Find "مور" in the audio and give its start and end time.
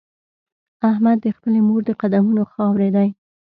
1.67-1.81